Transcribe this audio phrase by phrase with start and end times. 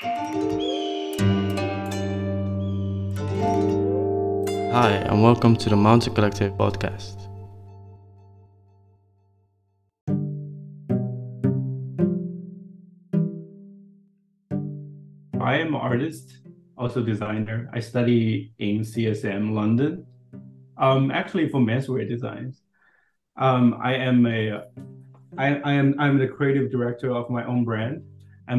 [0.00, 0.10] Hi,
[4.90, 7.16] and welcome to the Mountain Collective podcast.
[15.40, 16.42] I am an artist,
[16.76, 17.68] also designer.
[17.72, 20.06] I study in CSM London.
[20.76, 22.62] Um, actually, for menswear designs.
[23.36, 24.62] Um, I am a,
[25.36, 28.04] I, I am I'm the creative director of my own brand,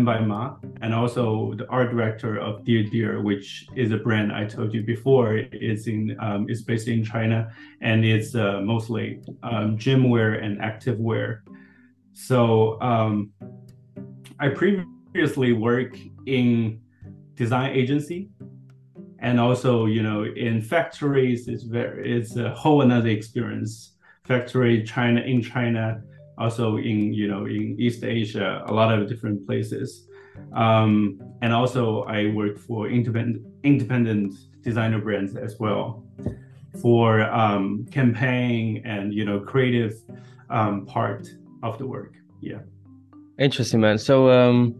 [0.06, 4.46] by Ma, and also the art director of Dear Dear, which is a brand I
[4.46, 5.38] told you before.
[5.38, 11.00] It's in um, based in China, and it's uh, mostly um, gym wear and active
[11.00, 11.44] wear.
[12.14, 13.32] So um,
[14.40, 16.82] I previously work in
[17.36, 18.30] design agency
[19.22, 23.94] and also you know in factories it's very it's a whole another experience
[24.26, 26.02] factory china in china
[26.40, 30.06] also in you know in east asia a lot of different places.
[30.54, 36.04] Um, and also i work for independent independent designer brands as well
[36.82, 39.94] for um, campaign and you know creative
[40.50, 41.28] um, part
[41.64, 42.14] of the work.
[42.42, 42.60] Yeah.
[43.38, 43.98] Interesting man.
[43.98, 44.76] So um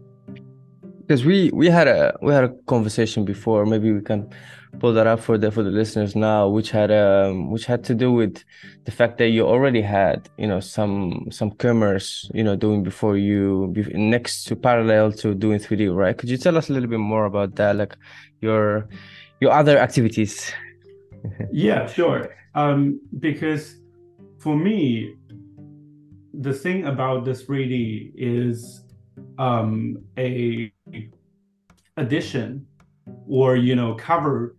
[1.00, 3.66] because we we had a we had a conversation before.
[3.66, 4.30] Maybe we can
[4.78, 7.94] pull that up for the for the listeners now which had um which had to
[7.94, 8.44] do with
[8.84, 13.16] the fact that you already had you know some some commerce you know doing before
[13.16, 16.16] you next to parallel to doing 3d right?
[16.16, 17.96] Could you tell us a little bit more about that like
[18.40, 18.88] your
[19.40, 20.52] your other activities?
[21.52, 22.34] Yeah sure.
[22.54, 23.76] Um because
[24.38, 25.16] for me
[26.32, 28.84] the thing about this 3d is
[29.38, 30.72] um a
[31.96, 32.66] addition
[33.28, 34.56] or you know cover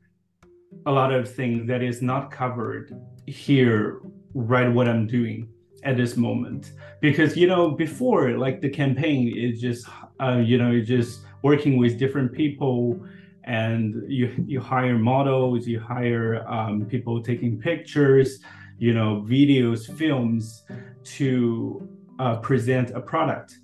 [0.86, 4.02] a lot of things that is not covered here
[4.34, 5.48] right what i'm doing
[5.84, 6.74] at this moment.
[7.00, 9.88] Because you know before like the campaign is just
[10.22, 13.00] uh, you know just working with different people
[13.44, 18.40] and you you hire models you hire um, people taking pictures
[18.78, 20.64] you know videos films
[21.04, 21.88] to
[22.20, 23.58] uh, present a product.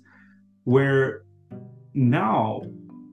[0.64, 1.22] Where
[1.94, 2.62] now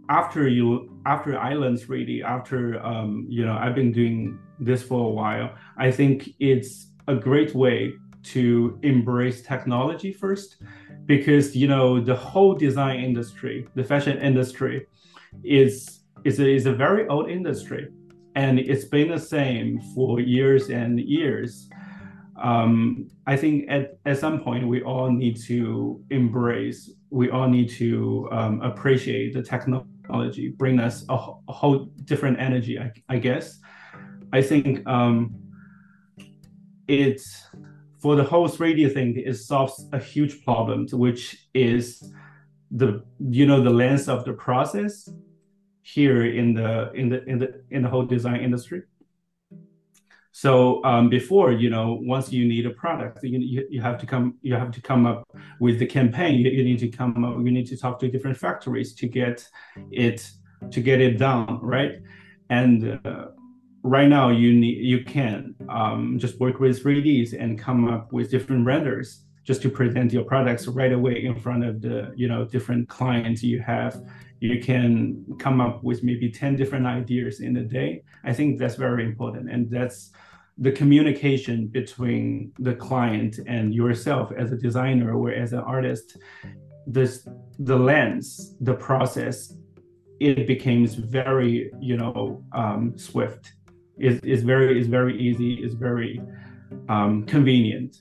[0.10, 5.12] after you after islands really after um, you know i've been doing this for a
[5.12, 7.94] while i think it's a great way
[8.24, 10.58] to embrace technology first
[11.06, 14.88] because you know the whole design industry the fashion industry
[15.44, 17.88] is is a, is a very old industry.
[18.36, 21.70] And it's been the same for years and years.
[22.44, 27.70] Um, i think at, at some point we all need to embrace we all need
[27.84, 31.14] to um, appreciate the technology technology bring us a,
[31.48, 33.60] a whole different energy I, I guess.
[34.32, 35.36] I think um,
[36.88, 37.44] it's
[38.00, 42.14] for the whole 3d thing it solves a huge problem which is
[42.72, 45.10] the you know the length of the process
[45.82, 48.82] here in the in the in the in the whole design industry
[50.38, 54.36] so um, before, you know, once you need a product, you, you, have to come
[54.42, 55.26] you have to come up
[55.62, 56.38] with the campaign.
[56.42, 57.38] You, you need to come up.
[57.38, 59.48] You need to talk to different factories to get
[59.92, 60.30] it
[60.72, 62.02] to get it done, right?
[62.50, 63.28] And uh,
[63.82, 68.30] right now, you need you can um, just work with 3ds and come up with
[68.30, 72.44] different renders just to present your products right away in front of the you know
[72.44, 74.02] different clients you have.
[74.40, 78.04] You can come up with maybe 10 different ideas in a day.
[78.24, 80.12] I think that's very important and that's
[80.58, 86.18] the communication between the client and yourself as a designer or as an artist.
[86.88, 87.28] This
[87.60, 89.54] the lens the process
[90.20, 93.54] it becomes very you know um, swift.
[93.98, 95.64] Is very is very easy.
[95.64, 96.22] Is very
[96.90, 97.98] um, convenient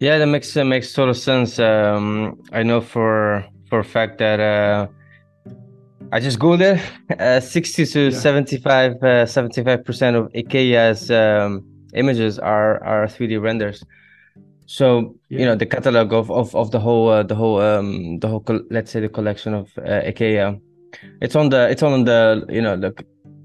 [0.00, 4.40] yeah that makes uh, makes total sense um, i know for for a fact that
[4.40, 4.86] uh,
[6.12, 6.80] I just go there.
[7.18, 8.18] Uh, 60 to yeah.
[8.18, 11.64] 75 uh, 75% of IKEA's um,
[11.94, 13.82] images are are 3D renders.
[14.66, 15.38] So yeah.
[15.38, 18.44] you know the catalog of of, of the whole uh, the whole um, the whole
[18.70, 20.60] let's say the collection of uh, IKEA.
[21.22, 22.92] It's on the it's on the you know the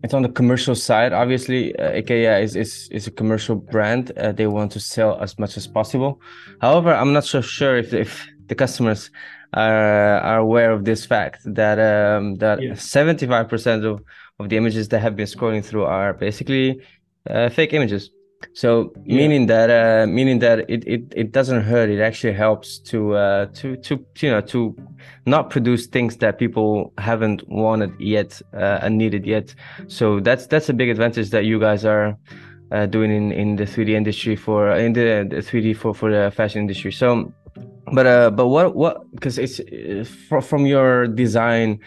[0.03, 1.13] it's on the commercial side.
[1.13, 4.12] Obviously, uh, IKEA is is is a commercial brand.
[4.18, 6.19] Uh, they want to sell as much as possible.
[6.59, 9.12] However, I'm not so sure if if the customers
[9.53, 14.01] are, are aware of this fact that um, that 75% of,
[14.39, 16.81] of the images that have been scrolling through are basically
[17.30, 18.09] uh, fake images.
[18.54, 19.16] So yeah.
[19.18, 21.90] meaning that uh, meaning that it, it it doesn't hurt.
[21.90, 24.76] It actually helps to uh, to to you know to
[25.26, 29.54] not produce things that people haven't wanted yet uh, and needed yet.
[29.88, 32.18] So that's that's a big advantage that you guys are
[32.72, 36.32] uh, doing in in the 3D industry for in the, the 3D for for the
[36.32, 36.92] fashion industry.
[36.92, 37.34] So
[37.94, 41.80] but uh but what what because it's uh, fr- from your design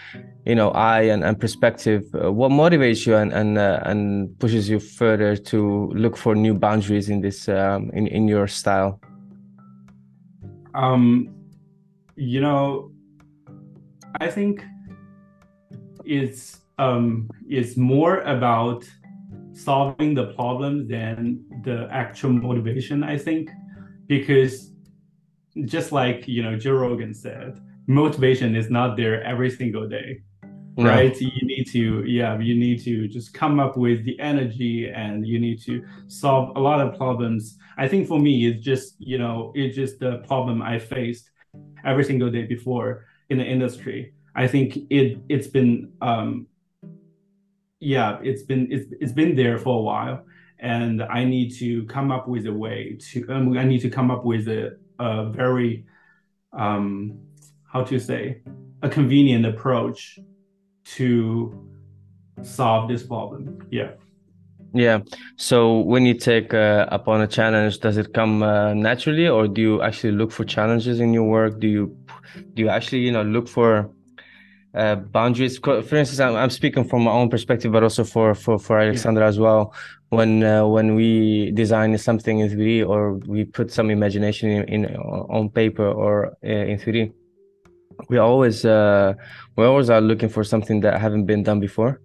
[0.47, 4.69] you know eye and, and perspective uh, what motivates you and and uh, and pushes
[4.69, 9.01] you further to look for new boundaries in this um in in your style?
[10.75, 11.35] Um
[12.17, 12.91] you know
[14.21, 14.65] i think
[16.05, 18.85] it's um it's more about
[19.53, 23.51] solving the problem than the actual motivation i think
[24.07, 24.71] because
[25.65, 30.21] just like you know joe rogan said motivation is not there every single day
[30.77, 31.19] Right?
[31.21, 35.39] You need to yeah you need to just come up with the energy and you
[35.39, 37.57] need to solve a lot of problems.
[37.79, 41.31] I think for me it's just you know it's just the problem i faced
[41.85, 44.15] every single day before in the industry.
[44.35, 46.49] I think it it's been um
[47.79, 50.25] yeah it's been it's, it's been there for a while.
[50.59, 54.11] And i need to come up with a way to um, i need to come
[54.11, 55.85] up with a, a very
[56.53, 57.19] um
[57.71, 58.41] how to say
[58.83, 60.19] a convenient approach
[60.85, 61.69] to
[62.43, 63.67] solve this problem.
[63.71, 63.93] Yeah.
[64.75, 65.01] Yeah.
[65.37, 69.61] So when you take uh, upon a challenge does it come uh, naturally or do
[69.61, 71.61] you actually look for challenges in your work?
[71.61, 71.97] Do you
[72.55, 73.89] do you actually you know look for
[74.75, 75.59] uh, boundaries?
[75.59, 79.29] For instance I'm, I'm speaking from my own perspective but also for for for alexandra
[79.29, 79.73] as well.
[80.09, 84.97] When uh, when we design something in 3d or we put some imagination in, in
[84.97, 87.13] on paper or uh, in 3d
[88.09, 89.15] we always uh
[89.57, 92.01] we always are looking for something that haven't been done before.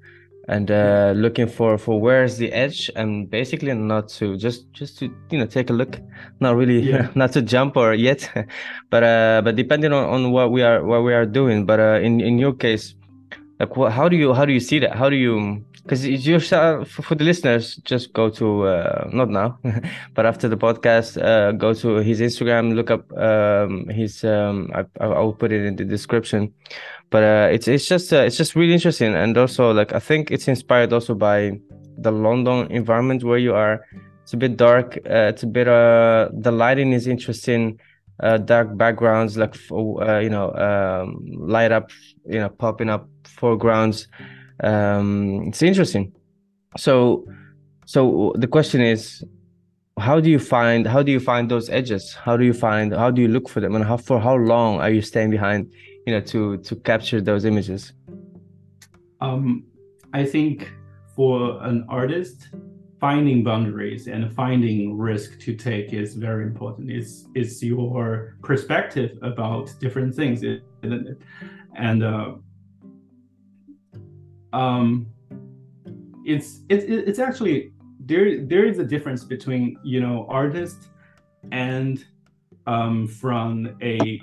[0.47, 5.05] And uh looking for for where's the edge and basically not to just just to
[5.29, 5.99] you know take a look.
[6.39, 7.09] Not really Yeah.
[7.15, 8.29] not to jump or yet.
[8.89, 11.65] But uh but depending on, on what we are what we are doing.
[11.65, 12.95] But uh in in your case
[13.59, 14.95] like what how do you how do you see that?
[14.95, 19.57] How do you because you're for the listeners just go to uh not now
[20.13, 24.85] but after the podcast uh go to his instagram look up um his um i
[24.99, 26.53] i will put it in the description.
[27.09, 29.15] But uh it's it's just uh, it's just really interesting.
[29.15, 31.59] And also like i think it's inspired also by
[31.97, 33.85] the london environment where you are.
[34.23, 37.79] It's a bit dark uh, it's a bit uh the lighting is interesting
[38.21, 41.89] uh dark backgrounds like uh, you know um light up
[42.27, 43.09] you know popping up
[43.39, 44.07] foregrounds.
[44.63, 46.05] Um it's interesting.
[46.77, 47.25] So
[47.85, 49.23] so the question is
[49.97, 52.03] how do you find how do you find those edges?
[52.13, 53.75] How do you find how do you look for them?
[53.75, 55.71] And how for how long are you staying behind
[56.05, 57.93] you know to to capture those images?
[59.21, 59.43] Um
[60.21, 60.71] i think
[61.15, 62.37] for an artist
[62.99, 66.91] finding boundaries and finding risk to take is very important.
[66.91, 70.43] It's it's your perspective about different things
[71.75, 72.33] and uh,
[74.53, 75.07] um
[76.25, 80.89] it's it's it's actually there there is a difference between you know artist
[81.51, 82.05] and
[82.67, 84.19] um from a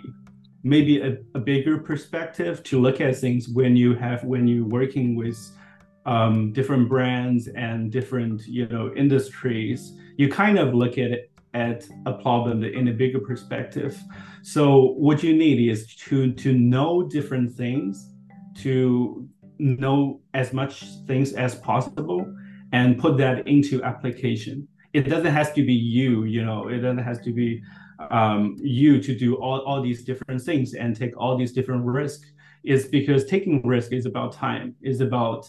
[0.63, 5.15] maybe a, a bigger perspective to look at things when you have when you're working
[5.15, 5.39] with
[6.07, 11.89] um, different brands and different you know industries you kind of look at it at
[12.05, 13.99] a problem in a bigger perspective.
[14.43, 18.13] So what you need is to to know different things
[18.57, 19.27] to
[19.59, 22.33] know as much things as possible
[22.73, 24.69] and put that into application.
[24.93, 27.63] It doesn't have to be you you know it doesn't have to be
[28.11, 32.31] um, you to do all, all these different things and take all these different risks
[32.65, 34.75] is because taking risk is about time.
[34.83, 35.49] Is about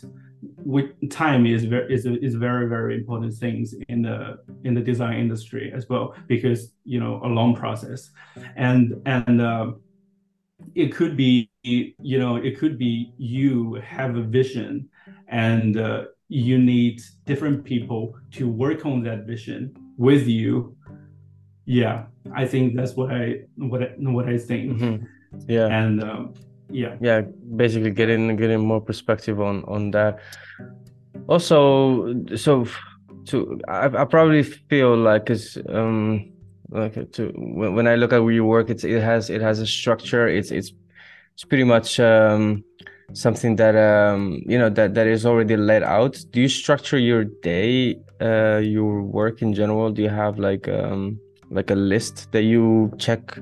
[0.58, 5.18] with time is very is is very very important things in the in the design
[5.18, 8.12] industry as well because you know a long process.
[8.56, 9.72] And and uh,
[10.76, 11.50] it could be
[12.12, 14.72] you know it could be you have a vision
[15.28, 16.02] and uh,
[16.46, 16.96] you need
[17.26, 18.02] different people
[18.38, 19.62] to work on that vision
[19.98, 20.76] with you.
[21.66, 21.98] Yeah
[22.42, 23.24] i think that's what i
[23.72, 24.64] what I, what i think.
[24.74, 25.08] Mhm.
[25.48, 25.68] yeah.
[25.80, 26.34] And um,
[26.82, 26.94] yeah.
[27.08, 27.22] Yeah
[27.64, 30.20] basically getting getting more perspective on on that.
[31.28, 31.46] Also
[32.36, 32.52] so
[33.30, 36.32] to i, I probably feel like because um
[36.70, 39.60] like to when, when i look at where you work it's it has it has
[39.60, 40.28] a structure.
[40.28, 40.72] It's it's
[41.38, 42.64] it's pretty much um
[43.14, 46.18] something that um you know that that is already laid out.
[46.32, 49.92] Do you structure your day uh your work in general?
[49.92, 51.20] Do you have like um
[51.52, 53.38] like a list that you check?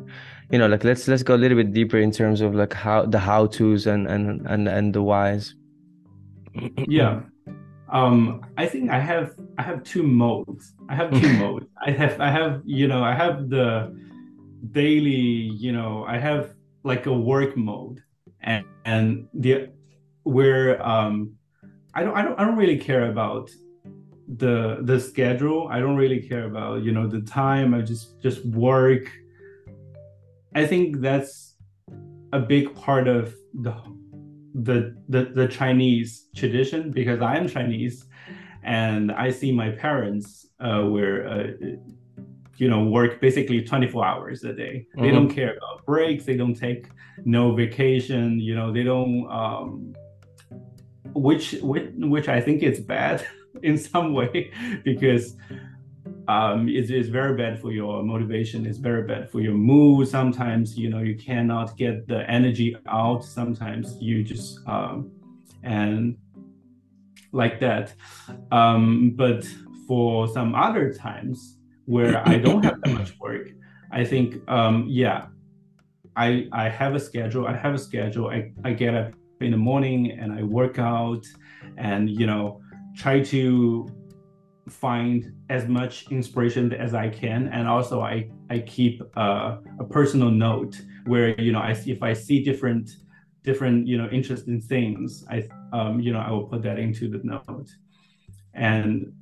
[0.51, 3.05] You know like let's let's go a little bit deeper in terms of like how
[3.05, 5.55] the how to's and and and and the whys.
[6.89, 7.21] Yeah.
[7.89, 10.73] Um i think i have i have two modes.
[10.89, 11.67] I have two modes.
[11.79, 13.95] I have i have you know i have the
[14.71, 16.54] daily you know i have
[16.85, 18.01] like a work mode.
[18.41, 19.69] And and the
[20.23, 21.33] where um
[21.93, 23.49] i don't i don't i don't really care about
[24.27, 25.67] the the schedule.
[25.69, 27.73] I don't really care about you know the time.
[27.73, 29.11] I just just work.
[30.55, 31.55] I think that's
[32.33, 33.75] a big part of the
[34.53, 38.05] the the, the Chinese tradition because I am Chinese,
[38.63, 40.81] and I see my parents uh.
[40.81, 41.47] Uh,
[42.57, 44.87] you know, work basically 24 hours a day.
[44.95, 45.15] They mm-hmm.
[45.15, 46.25] don't care about breaks.
[46.25, 46.87] They don't take
[47.25, 48.39] no vacation.
[48.39, 49.95] You know, they don't um,
[51.13, 53.25] which which which I think is bad
[53.63, 54.51] in some way
[54.83, 55.35] because
[56.27, 58.65] um, it's, it's very bad for your motivation.
[58.65, 60.07] It's very bad for your mood.
[60.07, 63.23] Sometimes you know you cannot get the energy out.
[63.23, 65.11] Sometimes you just um,
[65.63, 66.17] and
[67.31, 67.93] like that.
[68.51, 69.45] Um, but
[69.87, 73.47] for some other times where I don't have that much work,
[73.91, 75.27] I think um, yeah,
[76.15, 77.47] I I have a schedule.
[77.47, 78.29] I have a schedule.
[78.29, 81.25] I, I get up in the morning and I work out
[81.77, 82.61] and you know
[82.95, 83.87] try to
[84.69, 90.31] find as much inspiration as I can and also I I keep a, a personal
[90.31, 92.89] note where you know I see if I see different
[93.43, 97.21] different you know interesting things I um, you know I will put that into the
[97.23, 97.69] note
[98.53, 99.13] and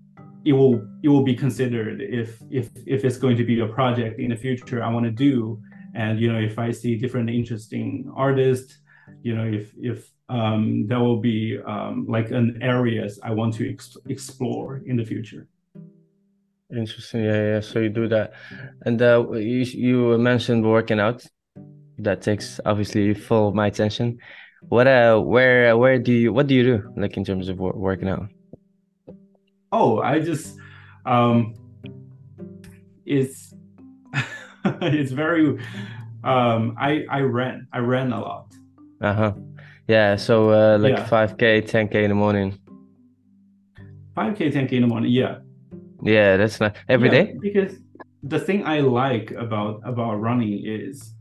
[0.46, 4.20] it will it will be considered if if if it's going to be a project
[4.20, 5.62] in the future I want to do
[5.96, 8.80] and you know if I see different interesting artists
[9.22, 13.70] you know if if um, that will be um, like an areas I want to
[13.70, 15.48] ex- explore in the future.
[16.72, 17.24] Interesting.
[17.24, 17.60] Yeah, yeah.
[17.60, 18.34] So you do that,
[18.86, 21.26] and uh, you you mentioned working out.
[22.00, 24.18] That takes obviously full of my attention.
[24.70, 28.10] What uh, where where do you what do you do like in terms of working
[28.10, 28.30] out?
[29.74, 30.58] Oh, I just
[31.06, 31.56] um,
[33.06, 33.54] it's
[34.66, 35.60] it's very
[36.24, 38.54] um, I I ran I ran a lot
[39.04, 39.34] uh huh.
[39.88, 40.16] Yeah.
[40.16, 42.58] So uh, like five k, ten k in the morning.
[44.16, 45.12] Five k, ten k in the morning.
[45.12, 45.40] Yeah.
[46.02, 47.38] Yeah, that's not every yeah, day.
[47.40, 47.80] Because
[48.24, 51.14] the thing I like about about running is,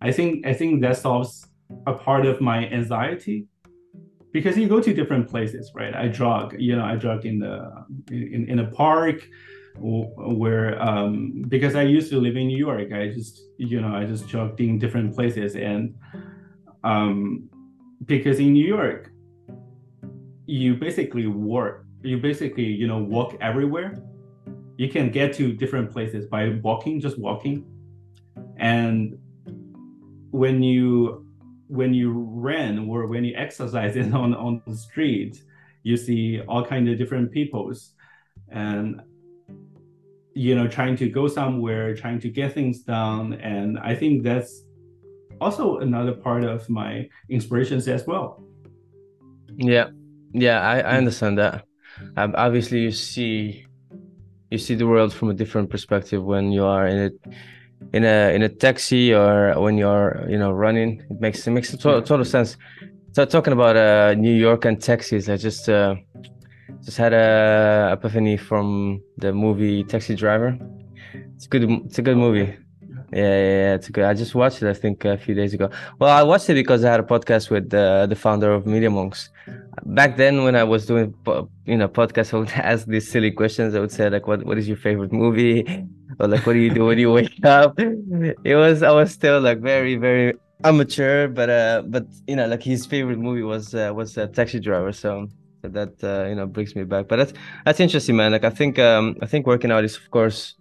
[0.00, 1.46] I think I think that solves
[1.86, 3.46] a part of my anxiety
[4.32, 5.94] because you go to different places right?
[5.94, 9.28] I jog you know i jog in the in, in a park
[9.78, 14.04] where um because i used to live in new york i just you know i
[14.04, 15.56] just jogged in different places.
[15.56, 15.94] And
[16.84, 17.48] um,
[18.04, 19.10] because in New York,
[20.46, 24.02] you basically work, you basically you know walk everywhere.
[24.76, 27.64] You can get to different places by walking, just walking,
[28.56, 29.16] and
[30.30, 31.21] when you
[31.72, 35.42] when you run or when you exercise on on the street,
[35.82, 37.94] you see all kind of different peoples,
[38.50, 39.00] and
[40.34, 44.64] you know trying to go somewhere, trying to get things done, and I think that's
[45.40, 48.42] also another part of my inspirations as well.
[49.56, 49.88] Yeah,
[50.32, 51.64] yeah, I, I understand that.
[52.16, 53.66] Um, obviously, you see,
[54.50, 57.10] you see the world from a different perspective when you are in a
[57.92, 61.02] in a in a taxi or when you're you know running.
[61.10, 62.56] It makes it makes a to- total sense.
[63.12, 65.96] So talking about uh, New York and taxis, I just uh,
[66.84, 70.58] just had a epiphany from the movie Taxi Driver.
[71.36, 71.64] It's a good.
[71.86, 72.56] It's a good movie.
[73.12, 74.04] Yeah, yeah, yeah, it's good.
[74.04, 74.70] I just watched it.
[74.70, 75.68] I think a few days ago.
[75.98, 78.88] Well, I watched it because I had a podcast with uh, the founder of Media
[78.88, 79.28] Monks.
[79.84, 81.14] Back then, when I was doing
[81.64, 83.74] you know podcasts, I would ask these silly questions.
[83.74, 85.86] I would say like, "What what is your favorite movie?"
[86.18, 89.40] or like, "What do you do when you wake up?" It was I was still
[89.40, 93.92] like very very amateur, but uh, but you know, like his favorite movie was uh,
[93.94, 94.92] was uh, Taxi Driver.
[94.92, 95.28] So
[95.62, 97.08] that uh, you know brings me back.
[97.08, 97.32] But that's
[97.64, 98.32] that's interesting, man.
[98.32, 100.54] Like I think um I think working out is of course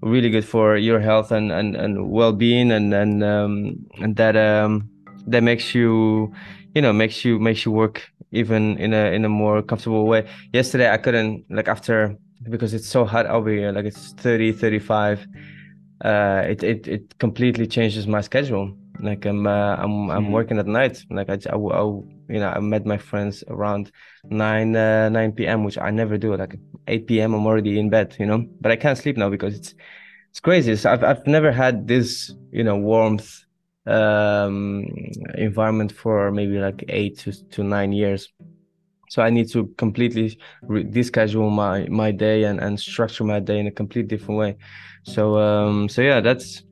[0.00, 4.88] really good for your health and and, and well-being and and um, and that um,
[5.26, 6.32] that makes you
[6.74, 10.28] you know makes you makes you work even in a in a more comfortable way.
[10.52, 12.16] Yesterday i couldn't like after
[12.50, 15.26] because it's so hot over here like it's 30 35
[16.04, 18.76] uh it it, it completely changes my schedule.
[19.00, 20.32] Like i'm uh, i'm i'm mm-hmm.
[20.32, 21.02] working at night.
[21.10, 21.82] Like I, I, I,
[22.28, 23.92] you know i met my friends around
[24.24, 26.56] 9 uh, 9 p.m which i never do like
[26.88, 28.46] 8 p.m i'm already in bed you know?
[28.60, 29.74] But i can't sleep now because it's
[30.30, 30.74] it's crazy.
[30.74, 33.43] So i've, I've never had this you know warmth
[33.86, 34.86] um
[35.36, 38.32] environment for maybe like eight to, to nine years
[39.10, 40.84] so i need to completely re-
[41.50, 44.56] my my day and and structure my day in a completely different way
[45.02, 46.62] so um so yeah that's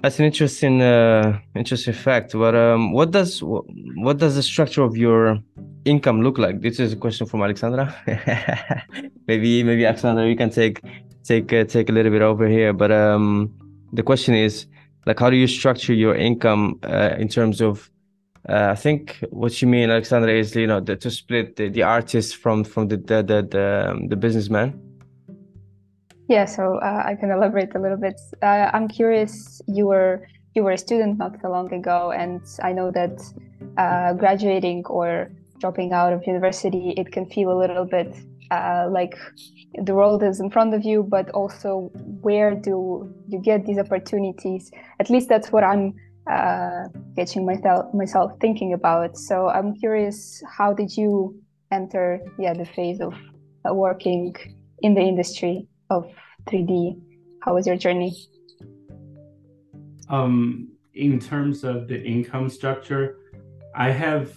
[0.00, 2.32] that's an interesting, uh, interesting fact.
[2.32, 5.38] But um, what does what does the structure of your
[5.84, 6.60] income look like?
[6.60, 7.94] This is a question from Alexandra.
[9.26, 10.80] maybe maybe Alexandra, you can take
[11.24, 12.72] take uh, take a little bit over here.
[12.72, 13.52] But um,
[13.92, 14.66] the question is
[15.08, 17.90] like, how do you structure your income uh, in terms of?
[18.48, 21.82] Uh, I think what you mean, Alexandra, is you know the, to split the, the
[21.82, 24.68] artist from from the the the, the, um, the businessman.
[26.28, 28.20] Yeah, so uh, I can elaborate a little bit.
[28.42, 29.62] Uh, I'm curious.
[29.66, 33.16] You were you were a student not so long ago, and I know that
[33.78, 38.14] uh, graduating or dropping out of university, it can feel a little bit
[38.50, 39.14] uh, like
[39.82, 44.70] the world is in front of you, but also where do you get these opportunities?
[45.00, 45.94] At least that's what I'm
[46.30, 49.16] uh, getting myself myself thinking about.
[49.16, 51.40] So I'm curious, how did you
[51.70, 53.14] enter yeah the phase of
[53.68, 54.34] uh, working
[54.80, 56.10] in the industry of
[56.46, 57.00] 3D?
[57.42, 58.14] How was your journey?
[60.08, 63.18] Um, in terms of the income structure,
[63.74, 64.32] I have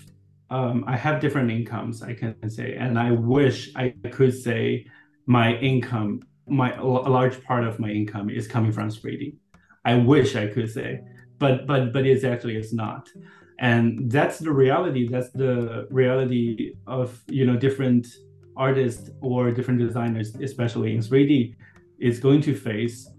[0.51, 4.85] um, I have different incomes, I can say, and I wish I could say
[5.25, 9.37] my income, my a large part of my income is coming from 3D.
[9.85, 10.99] I wish I could say,
[11.39, 13.07] but but but it's actually it's not,
[13.59, 15.07] and that's the reality.
[15.07, 18.07] That's the reality of you know different
[18.57, 21.55] artists or different designers, especially in 3D,
[21.99, 23.09] is going to face,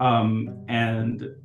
[0.00, 1.36] um, and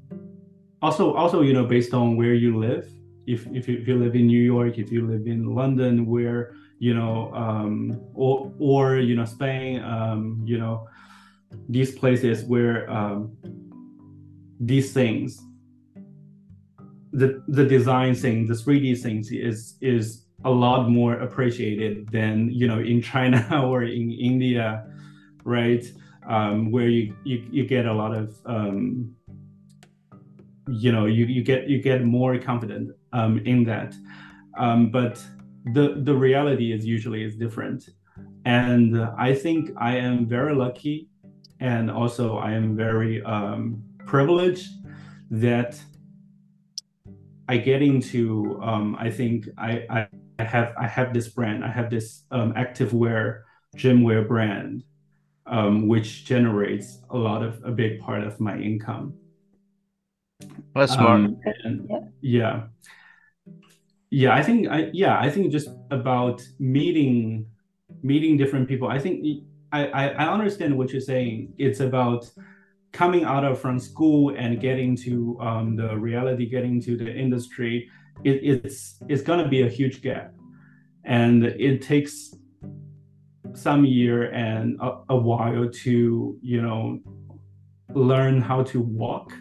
[0.82, 2.88] also also you know based on where you live
[3.28, 7.34] if, if, you, live in New York, if you live in London, where you know,
[7.34, 10.88] um, or or you know, Spain, um, you know,
[11.68, 13.36] these places where um,
[14.60, 15.42] these things,
[17.12, 22.68] the the design thing, the 3D things is is a lot more appreciated than you
[22.68, 24.86] know in China or in India,
[25.44, 25.86] right?
[26.30, 29.16] Um, where you, you you get a lot of um,
[30.70, 33.96] you know you, you get you get more confident um, in that.
[34.58, 35.24] Um, but
[35.74, 37.90] the the reality is usually is different.
[38.46, 41.10] And i think i am very lucky
[41.60, 44.70] and also i am very um, privileged
[45.30, 45.80] that
[47.50, 50.08] i get into um, i think I,
[50.40, 51.66] I have i have this brand.
[51.66, 53.46] I have this um, active wear
[53.76, 54.84] gym wear brand
[55.46, 59.14] um, which generates a lot of a big part of my income
[60.76, 61.22] that's smart.
[61.22, 61.90] Um, and,
[62.22, 62.64] yeah.
[64.10, 67.48] Yeah, I think I yeah, I think just about meeting
[68.04, 68.88] meeting different people.
[68.88, 71.54] I think I, I, I understand what you're saying.
[71.58, 72.30] It's about
[72.94, 77.90] coming out of from school and getting to um, the reality, getting to the industry.
[78.24, 80.34] It, it's it's gonna be a huge gap,
[81.04, 82.34] and it takes
[83.54, 87.00] some year and a, a while to you know
[87.94, 89.34] learn how to walk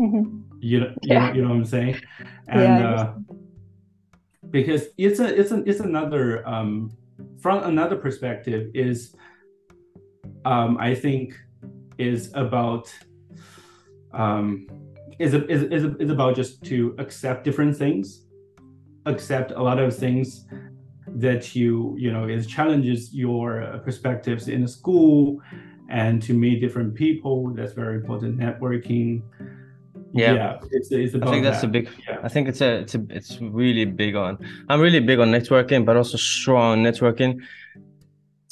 [0.00, 0.40] Mm-hmm.
[0.60, 1.14] You know, yeah.
[1.14, 2.00] you know, you know what I'm saying?
[2.48, 3.14] And yeah, uh,
[4.50, 6.92] because it's a it's a it's another um,
[7.40, 9.14] from another perspective is
[10.44, 11.34] um, I think
[11.98, 12.92] is about
[14.12, 14.66] um,
[15.18, 18.26] is, is, is, is about just to accept different things,
[19.06, 20.44] accept a lot of things
[21.06, 25.40] that you you know it challenges your perspectives in school
[25.88, 27.52] and to meet different people.
[27.54, 28.38] That's very important.
[28.38, 29.22] Networking
[30.12, 31.66] yeah, yeah it's, it's i think that's that.
[31.66, 32.18] a big yeah.
[32.22, 35.84] i think it's a it's a it's really big on i'm really big on networking
[35.84, 37.40] but also strong networking.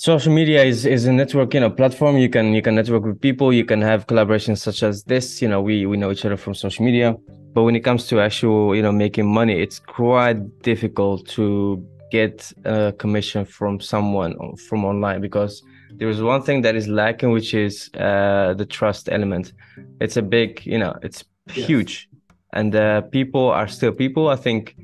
[0.00, 2.16] Social media is is a networking you know, platform.
[2.16, 3.52] You can you can network with people.
[3.52, 5.42] You can have collaborations such as this.
[5.42, 7.14] You know we we know each other from social media.
[7.52, 12.50] But when it comes to actual you know making money it's quite difficult to get
[12.64, 15.62] a commission from someone from online because
[15.96, 19.52] there is one thing that is lacking which is uh, the trust element.
[20.00, 22.08] It's a big you know it's huge.
[22.52, 24.76] And uh, people are still people i think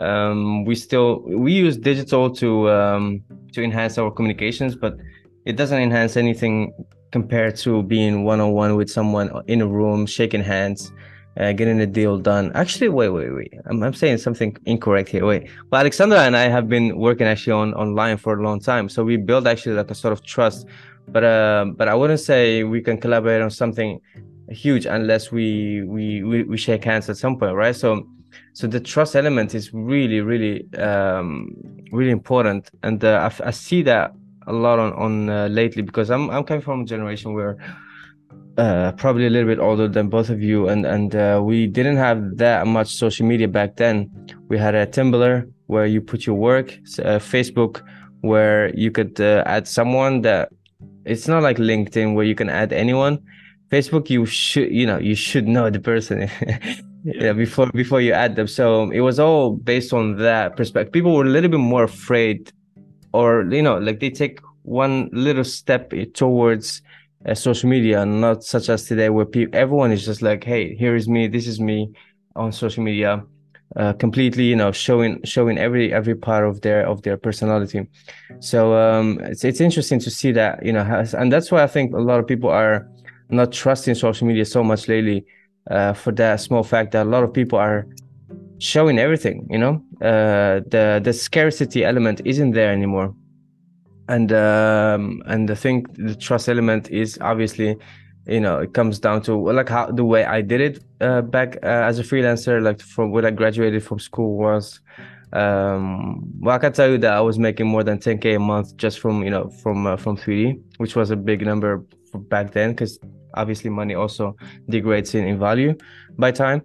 [0.00, 3.22] um, we still we use digital to um,
[3.52, 4.96] to enhance our communications but
[5.44, 6.72] it doesn't enhance anything
[7.12, 10.92] compared to being one-on-one with someone in a room shaking hands
[11.36, 12.52] uh, getting a deal done.
[12.54, 13.54] Actually wait wait wait.
[13.66, 15.24] I'm, I'm saying something incorrect here.
[15.26, 15.48] Wait.
[15.70, 19.04] Well alexandra and i have been working actually on online for a long time so
[19.04, 20.66] we build actually like a sort of trust.
[21.06, 24.00] But uh, but i wouldn't say we can collaborate on something
[24.50, 28.06] huge unless we, we we we shake hands at some point right so
[28.52, 31.54] so the trust element is really really um
[31.92, 34.12] really important and uh, I, I see that
[34.46, 37.56] a lot on on uh, lately because i'm i'm coming from a generation where
[38.56, 41.96] uh, probably a little bit older than both of you, and and uh, we didn't
[41.96, 44.10] have that much social media back then.
[44.48, 47.82] We had a Tumblr where you put your work, uh, Facebook
[48.20, 50.50] where you could uh, add someone that
[51.04, 53.18] it's not like LinkedIn where you can add anyone.
[53.70, 56.30] Facebook, you should, you know, you should know the person
[57.04, 57.32] yeah.
[57.32, 58.46] before before you add them.
[58.46, 60.92] So it was all based on that perspective.
[60.92, 62.52] People were a little bit more afraid,
[63.12, 66.82] or you know, like they take one little step towards
[67.26, 70.94] uh, social media, not such as today where people, everyone is just like, hey, here
[70.94, 71.92] is me, this is me
[72.36, 73.24] on social media.
[73.76, 77.84] Uh, completely you know showing showing every every part of their of their personality
[78.38, 81.66] so um it's, it's interesting to see that you know has, and that's why i
[81.66, 82.86] think a lot of people are
[83.28, 85.24] not trusting social media so much lately
[85.70, 87.86] uh, for that small fact that a lot of people are
[88.58, 89.82] showing everything you know?
[90.00, 93.14] Uh, the the scarcity element isn't there anymore.
[94.08, 97.78] And um and the thing the trust element is obviously
[98.26, 101.56] you know it comes down to like how the way i did it uh, back
[101.62, 104.80] uh, as a freelancer like from when i graduated from school was
[105.34, 108.76] um well i can tell you that i was making more than 10k a month
[108.76, 111.84] just from you know from uh, from 3d which was a big number
[112.18, 112.98] back then because
[113.36, 114.36] obviously money also
[114.68, 115.74] degrades in, in value
[116.18, 116.62] by time.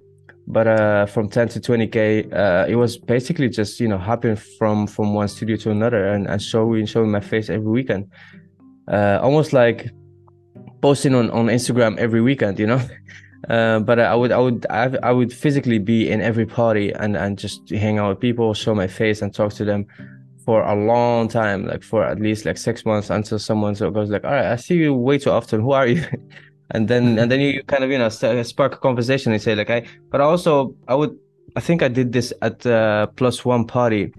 [0.48, 4.88] But uh, from 10 to 20k uh, it was basically just you know hopping from
[4.88, 8.08] from one studio to another and, and showing showing my face every weekend.
[8.88, 9.92] Uh, almost like
[10.82, 12.82] posting on, on instagram every weekend you know
[13.48, 17.38] uh, but i would i would I, would physically be in every party and and
[17.38, 19.88] just hang out with people show my face and talk to them
[20.46, 24.24] for a long time like for at least like six months until someone goes like
[24.24, 26.04] all right i see you way too often who are you
[26.72, 29.70] and then and then you kind of you know spark a conversation and say like
[29.70, 31.18] I but also I would
[31.56, 34.14] I think I did this at uh, plus one party.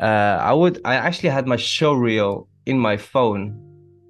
[0.00, 3.58] Uh, I would I actually had my show reel in my phone,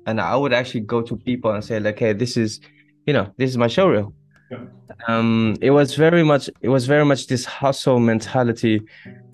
[0.06, 2.60] and I would actually go to people and say like, hey, this is,
[3.06, 4.14] you know, this is my show reel.
[4.50, 4.58] Yeah.
[5.08, 8.82] Um, it was very much it was very much this hustle mentality,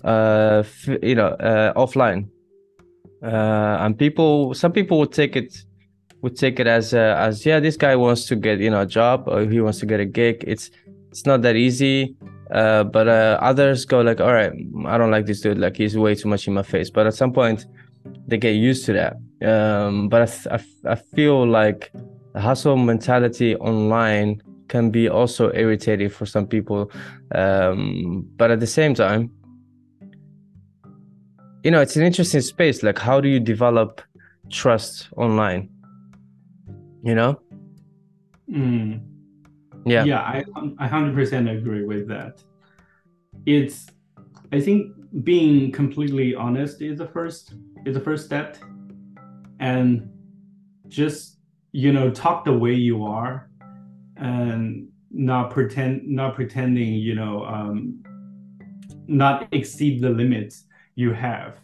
[0.03, 0.63] uh,
[1.03, 2.29] you know, uh, offline,
[3.21, 5.57] uh, and people some people would take it
[6.21, 8.85] would take it as uh, as yeah this guy wants to get you know a
[8.85, 10.43] job or he wants to get a gig.
[10.47, 10.71] It's
[11.11, 12.15] it's not that easy.
[12.51, 14.51] Uh, but uh, others go like all right
[14.87, 15.59] i don't like this dude.
[15.59, 16.89] Like he's way too much in my face.
[16.89, 17.65] But at some point
[18.27, 19.17] they get used to that.
[19.41, 21.91] Um, but I, I, I feel like
[22.39, 26.91] hustle mentality online can be also irritating for some people
[27.35, 29.31] um, but at the same time
[31.63, 34.01] you know it's an interesting space like how do you develop
[34.49, 35.69] trust online?
[37.03, 37.39] You know?
[38.49, 39.01] Mm.
[39.85, 40.03] yeah.
[40.03, 40.43] Yeah i
[40.79, 42.43] i 100% agree with that.
[43.45, 43.87] It's
[44.51, 44.91] i think
[45.23, 47.53] being completely honest is the first
[47.85, 48.57] is the first step
[49.59, 50.09] and
[50.87, 51.38] just
[51.71, 53.49] you know talk the way you are
[54.17, 58.03] and not pretend not pretending you know um
[59.07, 61.55] not exceed the limits you have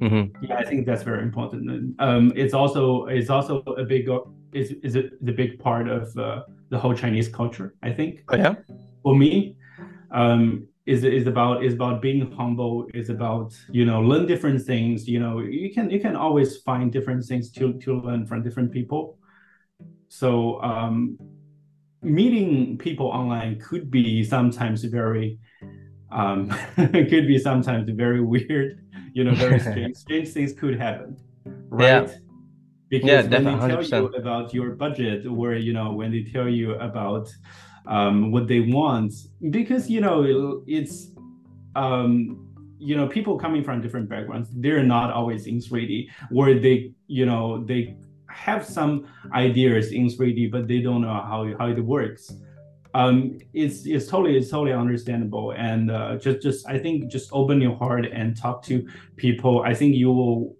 [0.00, 0.44] mm-hmm.
[0.44, 4.08] yeah i think that's very important um it's also it's also a big
[4.54, 7.74] is is it the big part of uh, the whole Chinese culture.
[7.82, 8.22] I think.
[8.28, 8.54] Oh yeah.
[9.02, 9.56] For me,
[10.10, 12.86] um, is is about is about being humble.
[12.94, 15.08] Is about you know learn different things.
[15.08, 18.72] You know you can you can always find different things to to learn from different
[18.72, 19.18] people.
[20.18, 21.18] So um,
[22.02, 25.38] meeting people online could be sometimes very
[26.12, 28.80] um, could be sometimes very weird.
[29.12, 31.16] You know, very strange, strange things could happen.
[31.68, 32.08] Right.
[32.08, 32.14] Yeah
[32.90, 33.98] because yeah, when they tell 100%.
[33.98, 37.26] you about your budget or you know when they tell you about
[37.86, 39.12] um, what they want
[39.50, 41.10] because you know it's
[41.74, 42.14] um,
[42.78, 47.26] you know people coming from different backgrounds they're not always in 3d or they you
[47.26, 47.96] know they
[48.34, 52.32] have some ideas in 3d but they don't know how, how it works
[52.94, 57.60] um, it's it's totally it's totally understandable and uh, just just i think just open
[57.60, 60.56] your heart and talk to people i think you will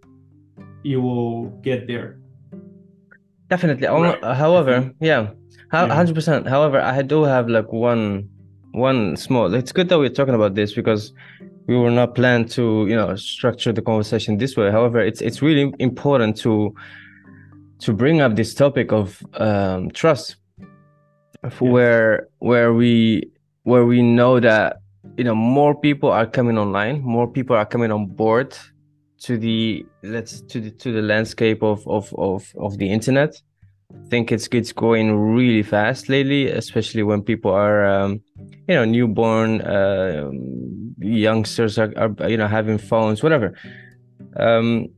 [0.83, 2.19] you will get there
[3.49, 4.23] definitely right.
[4.25, 5.31] however yeah
[5.75, 6.47] hundred percent.
[6.47, 8.29] However, I do have like one
[8.73, 9.53] one small.
[9.55, 11.13] It's good that we're talking about this because
[11.67, 14.71] we were not planned to you know structure the conversation this way.
[14.71, 16.75] However, it's it's really important to
[17.85, 20.37] to bring up this topic of um, trust,
[21.43, 21.61] yes.
[21.61, 23.31] where where we
[23.65, 24.79] where we know that
[25.19, 28.57] you know more people are coming online, more people are coming on board
[29.21, 33.41] to the let's to the to the landscape of of of, of the internet.
[33.93, 38.23] I think it's it's going really fast lately, especially when people are, um,
[38.67, 40.31] you know, newborn uh,
[40.99, 43.55] youngsters are, are, you know having phones, whatever,
[44.37, 44.89] um,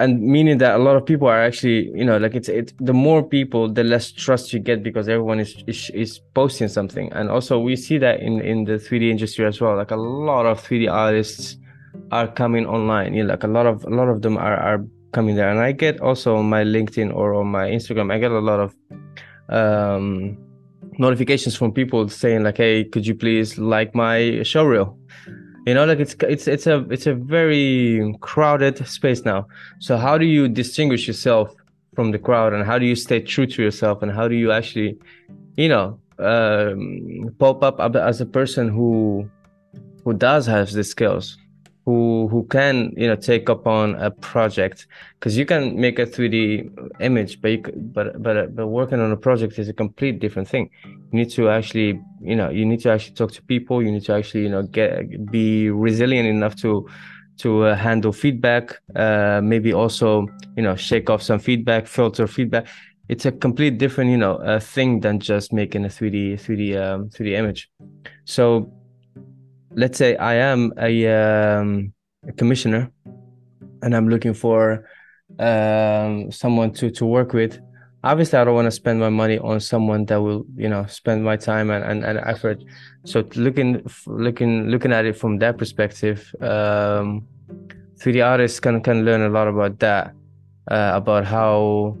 [0.00, 2.72] and meaning that a lot of people are actually, you know, like it's it.
[2.80, 7.12] The more people, the less trust you get because everyone is is, is posting something,
[7.12, 9.76] and also we see that in in the 3D industry as well.
[9.76, 11.58] Like a lot of 3D artists
[12.10, 13.14] are coming online.
[13.14, 15.58] You know, like a lot of a lot of them are are coming there and
[15.60, 18.74] i get also on my linkedin or on my instagram i get a lot of
[19.48, 20.38] um,
[20.98, 24.96] notifications from people saying like hey could you please like my show reel
[25.66, 29.46] you know like it's it's it's a it's a very crowded space now.
[29.78, 31.54] So how do you distinguish yourself
[31.94, 34.52] from the crowd and how do you stay true to yourself and how do you
[34.52, 34.98] actually
[35.56, 39.28] you know um, pop up as a person who
[40.04, 41.36] who does have the skills
[41.84, 46.06] who who can you know take up on a project because you can make a
[46.06, 50.48] 3d image but you, but but but working on a project is a complete different
[50.48, 50.70] thing.
[50.84, 53.82] You need to actually you know you need to actually talk to people.
[53.82, 56.88] You need to actually you know get be resilient enough to
[57.38, 62.66] to uh, handle feedback uh, maybe also you know shake off some feedback filter feedback.
[63.08, 67.08] It's a complete different you know uh, thing than just making a 3d 3d um,
[67.08, 67.70] 3d image.
[68.26, 68.70] So
[69.70, 71.92] let's say I am a, um,
[72.26, 72.90] a commissioner
[73.82, 74.86] and I'm looking for
[75.38, 77.60] um, someone to to work with.
[78.02, 81.22] Obviously, I don't want to spend my money on someone that will, you know, spend
[81.22, 82.62] my time and, and, and effort.
[83.04, 87.26] So looking looking looking at it from that perspective, um,
[87.98, 90.14] 3D artists can can learn a lot about that,
[90.70, 91.96] uh, about how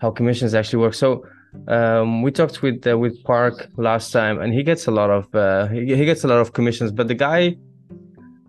[0.00, 0.94] how commissions actually work.
[0.94, 1.24] So
[1.66, 5.34] um, we talked with uh, with Park last time, and he gets a lot of
[5.34, 6.92] uh, he, he gets a lot of commissions.
[6.92, 7.56] But the guy,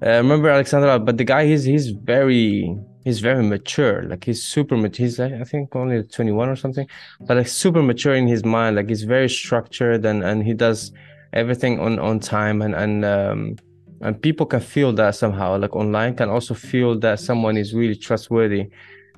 [0.05, 0.99] uh, remember Alexandra?
[0.99, 4.03] But the guy, he's he's very he's very mature.
[4.03, 5.05] Like he's super mature.
[5.05, 6.87] He's I think only twenty one or something,
[7.21, 8.75] but like super mature in his mind.
[8.75, 10.91] Like he's very structured and and he does
[11.33, 13.55] everything on on time and and um,
[14.01, 15.57] and people can feel that somehow.
[15.57, 18.69] Like online can also feel that someone is really trustworthy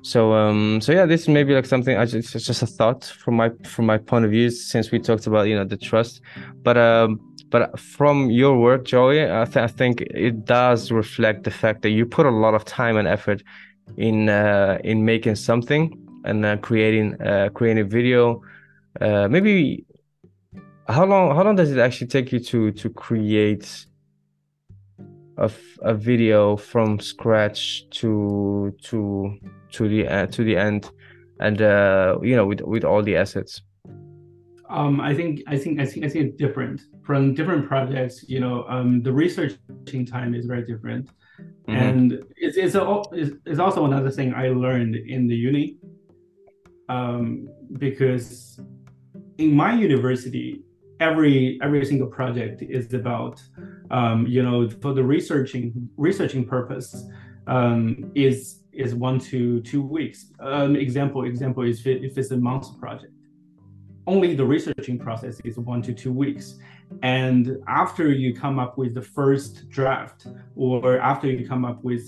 [0.02, 3.04] so um so yeah this may be like something i just it's just a thought
[3.04, 6.20] from my from my point of view since we talked about you know the trust.
[6.62, 11.50] But um but from your work joey I, th- I think it does reflect the
[11.50, 13.42] fact that you put a lot of time and effort
[13.96, 18.42] in uh in making something and uh, creating uh creating a video.
[19.00, 19.84] Uh maybe
[20.88, 23.86] how long how long does it actually take you to to create
[25.38, 29.38] a, a video from scratch to to
[29.70, 30.90] to the uh, to the end
[31.40, 33.62] and uh you know with with all the assets
[34.70, 38.40] um i think i think i think i think it's different from different projects you
[38.40, 41.08] know um the researching time is very different
[41.40, 41.74] mm-hmm.
[41.74, 45.78] and it's it's, a, it's it's also another thing i learned in the uni
[46.88, 48.60] um because
[49.38, 50.62] in my university
[51.02, 53.42] every every single project is about
[53.90, 56.90] um, you know for the researching researching purpose
[57.46, 60.32] um, is is one to two weeks.
[60.40, 63.12] Um, example example is if it's a month project,
[64.06, 66.58] only the researching process is one to two weeks.
[67.02, 72.04] And after you come up with the first draft, or after you come up with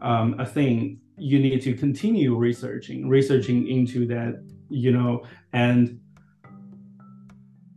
[0.00, 6.00] um, a thing, you need to continue researching, researching into that, you know, and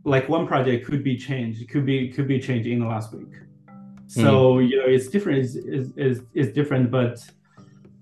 [0.06, 3.34] like one project could be changed, could be could be changed in the last week.
[4.06, 4.68] So mm.
[4.68, 5.40] you know, it's different.
[5.40, 5.56] Is
[5.96, 7.18] is is different, but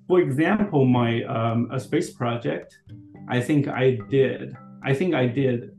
[0.07, 2.79] for example, my um, a space project,
[3.27, 4.55] I think I did.
[4.83, 5.77] I think I did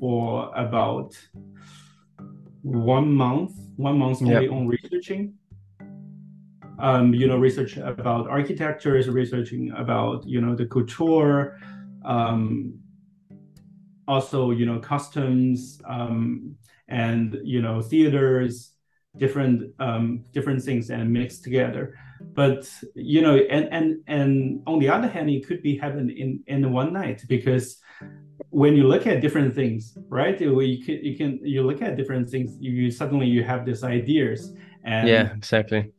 [0.00, 1.16] for about
[2.62, 3.52] one month.
[3.76, 4.50] One month only yep.
[4.50, 5.34] on researching.
[6.80, 11.60] Um, you know, research about architectures, researching about you know the couture,
[12.04, 12.80] um,
[14.08, 16.56] also you know customs um,
[16.88, 18.72] and you know theaters,
[19.16, 21.94] different um, different things and mixed together.
[22.34, 26.42] But you know and and and on the other hand it could be happened in
[26.46, 27.80] in one night because
[28.50, 32.30] when you look at different things right you can you can you look at different
[32.30, 35.92] things you suddenly you have these ideas and yeah exactly.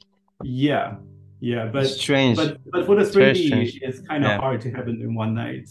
[0.43, 0.95] Yeah
[1.41, 2.38] yeah but strange.
[2.38, 4.38] but but for the 3d it's kind of yeah.
[4.38, 5.69] hard to happen in one night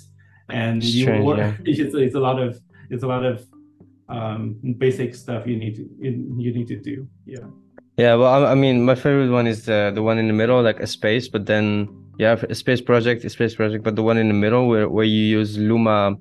[0.49, 1.55] and strange, you work yeah.
[1.65, 3.47] it's, it's a lot of it's a lot of
[4.09, 7.45] um basic stuff you need to you need to do yeah
[7.99, 10.79] yeah, well, I, mean, my favorite one is the the one in the middle, like
[10.79, 14.29] a space, but then yeah, a space project, a space project, but the one in
[14.29, 16.17] the middle where, where you use Luma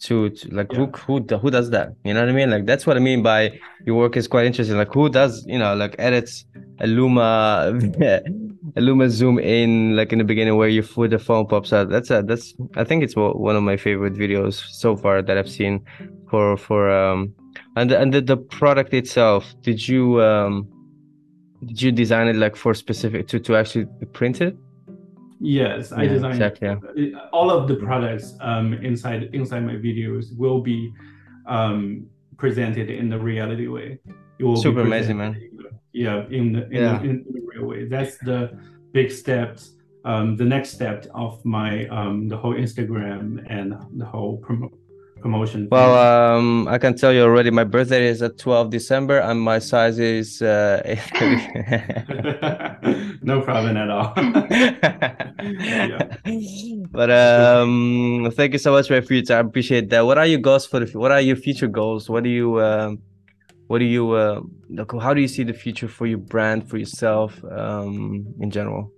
[0.00, 0.78] to, to like yeah.
[0.78, 1.90] who who who does that?
[2.02, 2.50] You know what I mean?
[2.50, 4.78] Like that's what I mean by your work is quite interesting.
[4.78, 6.46] Like who does you know like edits
[6.80, 7.78] a Luma
[8.76, 11.88] Luma zoom in like in the beginning where your foot the phone pops out.
[11.88, 15.50] That's a that's I think it's one of my favorite videos so far that I've
[15.50, 15.84] seen
[16.30, 17.34] for for um
[17.76, 19.54] and and the, the product itself.
[19.62, 20.68] Did you um
[21.64, 24.56] did you design it like for specific to to actually print it
[25.40, 27.18] yes i yeah, designed exactly, yeah.
[27.32, 30.92] all of the products um, inside inside my videos will be
[31.46, 33.98] um, presented in the reality way
[34.38, 35.36] it will super amazing man
[35.92, 36.98] yeah in the in, yeah.
[36.98, 38.58] The, in the real way that's the
[38.92, 44.40] big steps um, the next step of my um, the whole instagram and the whole
[44.40, 44.70] promo
[45.20, 45.68] promotion?
[45.70, 47.50] Well, um, I can tell you already.
[47.50, 50.82] My birthday is at 12 December, and my size is uh,
[53.22, 54.12] no problem at all.
[55.42, 56.16] yeah.
[56.90, 59.34] But um, thank you so much for your future.
[59.34, 60.06] I appreciate that.
[60.06, 60.98] What are your goals for the?
[60.98, 62.08] What are your future goals?
[62.08, 63.02] What do you um,
[63.68, 64.40] what do you uh?
[65.00, 68.90] How do you see the future for your brand, for yourself, um, in general?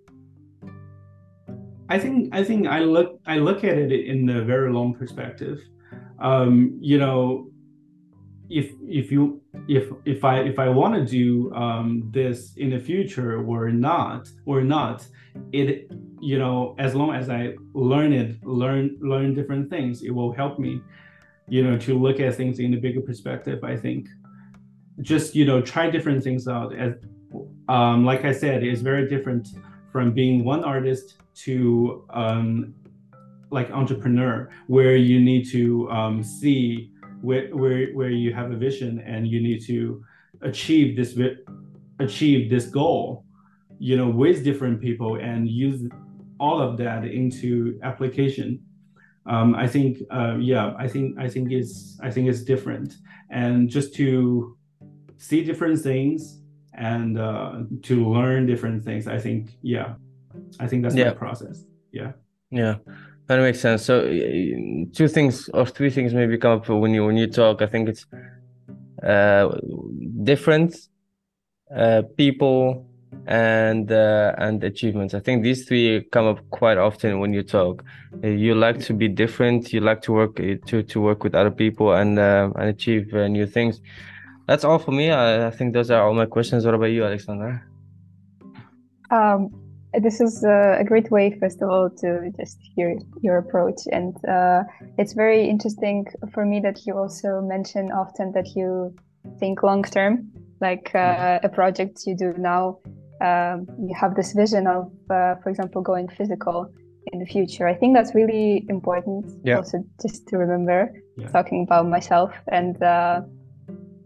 [1.89, 5.59] I think I think I look I look at it in the very long perspective.
[6.21, 7.51] Um, you know,
[8.49, 12.79] if if you if if I if I want to do um, this in the
[12.79, 15.05] future or not or not,
[15.53, 20.33] it you know as long as I learn it learn learn different things, it will
[20.33, 20.81] help me,
[21.49, 23.65] you know, to look at things in a bigger perspective.
[23.65, 24.07] I think
[25.03, 26.75] just you know try different things out.
[26.75, 26.95] As
[27.69, 29.49] um, like I said, it's very different
[29.93, 32.75] from being one artist to um,
[33.51, 39.01] like entrepreneur, where you need to um, see where, where where you have a vision
[39.01, 40.03] and you need to
[40.43, 41.19] achieve this
[41.99, 43.25] achieve this goal,
[43.79, 45.89] you know, with different people and use
[46.39, 48.59] all of that into application.
[49.27, 52.95] Um, I think, uh, yeah, I think I think it's I think it's different,
[53.31, 54.57] and just to
[55.21, 56.41] see different things
[56.73, 59.07] and uh, to learn different things.
[59.07, 59.95] I think, yeah,
[60.59, 61.11] I think that's yeah.
[61.11, 61.65] my process.
[61.93, 62.13] Yeah.
[62.51, 62.77] Yeah.
[63.27, 63.85] That makes sense.
[63.85, 64.03] So,
[64.93, 67.63] two things or three things maybe come up when you when you talk.
[67.63, 68.05] I think it's
[69.05, 69.57] uh,
[70.25, 70.75] different
[71.73, 72.91] uh, people
[73.27, 75.15] and uh, and achievements.
[75.15, 77.85] I think these three come up quite often when you talk.
[78.25, 79.73] You like to be different.
[79.73, 83.29] You like to work to to work with other people and uh, and achieve uh,
[83.29, 83.81] new things
[84.51, 85.13] that's all for me.
[85.13, 86.65] I, I, think those are all my questions.
[86.65, 87.63] What about you, Alexandra?
[89.13, 89.41] Um,
[90.07, 93.81] this is a, a, great way, first of all, to just hear your approach.
[93.93, 94.65] And uh,
[94.99, 98.93] it's very interesting for me that you also mention often that you
[99.39, 100.29] think long term,
[100.61, 101.47] like uh, mm-hmm.
[101.47, 102.79] a project you do now.
[103.21, 106.69] Um, you have this vision of, uh, for example, going physical
[107.13, 107.69] in the future.
[107.69, 109.31] I think that's really important.
[109.45, 109.59] Yeah.
[109.59, 111.29] Also, just to remember, yeah.
[111.29, 113.21] talking about myself and uh,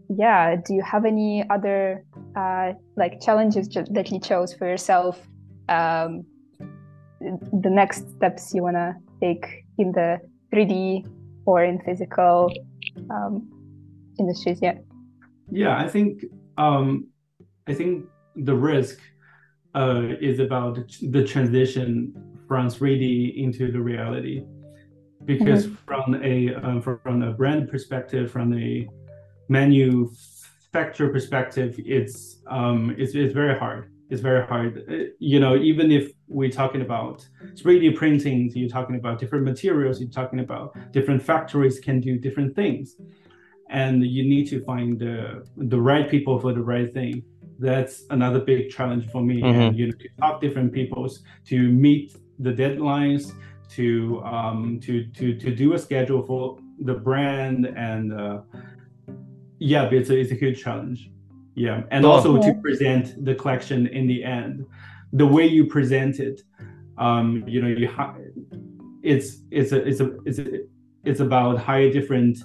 [0.09, 2.03] yeah do you have any other
[2.35, 5.27] uh, like challenges that you chose for yourself
[5.69, 6.25] um,
[7.19, 10.19] the next steps you want to take in the
[10.53, 11.07] 3d
[11.45, 12.51] or in physical
[13.09, 13.47] um,
[14.19, 14.77] industries yeah
[15.51, 16.23] yeah i think
[16.57, 17.07] um,
[17.67, 18.99] i think the risk
[19.75, 22.13] uh, is about the transition
[22.47, 24.43] from 3d into the reality
[25.25, 25.75] because mm-hmm.
[25.85, 28.87] from a um, from a brand perspective from a
[29.47, 33.91] manufacturer perspective, it's um, it's, it's very hard.
[34.09, 34.85] It's very hard.
[34.89, 39.99] Uh, you know, even if we're talking about 3D printing, you're talking about different materials,
[39.99, 42.95] you're talking about different factories can do different things,
[43.69, 47.23] and you need to find the the right people for the right thing.
[47.57, 49.41] That's another big challenge for me.
[49.41, 49.59] Mm-hmm.
[49.61, 53.31] And you know, to talk different peoples to meet the deadlines,
[53.69, 58.41] to um, to to to do a schedule for the brand and uh,
[59.59, 61.09] yeah, it's a, it's a huge challenge.
[61.55, 62.11] Yeah, and oh.
[62.11, 64.65] also to present the collection in the end,
[65.13, 66.41] the way you present it,
[66.97, 68.15] um, you know, you ha-
[69.03, 70.59] it's it's a it's a it's a,
[71.05, 72.37] it's about hire different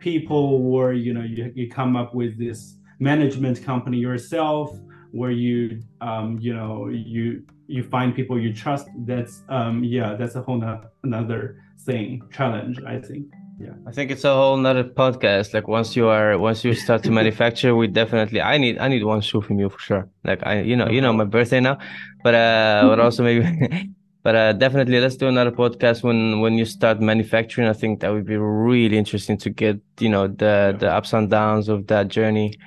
[0.00, 4.74] people, or you know, you you come up with this management company yourself,
[5.10, 8.88] where you um, you know you you find people you trust.
[9.00, 13.26] That's um, yeah, that's a whole no- another thing challenge, I think
[13.58, 13.72] yeah.
[13.86, 15.54] I think it's a whole nother podcast.
[15.54, 19.04] Like once you are once you start to manufacture we definitely i need i need
[19.04, 20.08] one shoe from you for sure.
[20.24, 21.78] Like i you know you know my birthday now.
[22.22, 26.64] But uh but also maybe but uh definitely let's do another podcast when when you
[26.64, 27.68] start manufacturing.
[27.68, 31.30] I think that would be really interesting to get you know the the ups and
[31.30, 32.58] downs of that journey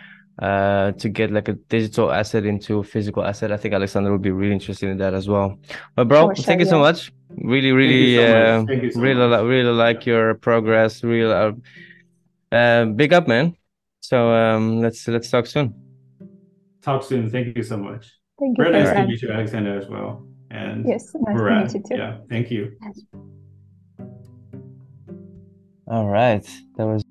[0.41, 3.51] uh, to get like a digital asset into a physical asset.
[3.51, 5.59] I think Alexander would be really interested in that as well.
[5.95, 6.71] But bro, sure, thank you yeah.
[6.71, 7.11] so much.
[7.37, 8.59] Really, really, so uh,
[8.91, 9.43] so really, much.
[9.43, 11.03] really like your progress.
[11.03, 13.55] Real, uh, uh, big up, man.
[13.99, 15.73] So um, let's let's talk soon.
[16.81, 17.29] Talk soon.
[17.29, 18.07] Thank you so much.
[18.39, 18.63] Thank you.
[18.63, 20.25] Very nice to meet you, Alexander, as well.
[20.51, 22.01] And yes, nice to meet you too.
[22.01, 22.71] Yeah, thank you.
[25.87, 26.47] All right,
[26.77, 27.03] that was.